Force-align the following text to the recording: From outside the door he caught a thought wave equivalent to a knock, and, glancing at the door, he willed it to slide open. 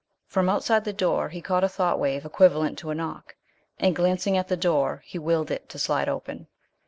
From 0.25 0.49
outside 0.49 0.83
the 0.83 0.93
door 0.93 1.29
he 1.29 1.43
caught 1.43 1.63
a 1.63 1.69
thought 1.69 1.99
wave 1.99 2.25
equivalent 2.25 2.79
to 2.79 2.89
a 2.89 2.95
knock, 2.95 3.35
and, 3.77 3.95
glancing 3.95 4.35
at 4.35 4.47
the 4.47 4.57
door, 4.57 5.03
he 5.05 5.19
willed 5.19 5.51
it 5.51 5.69
to 5.69 5.77
slide 5.77 6.09
open. 6.09 6.47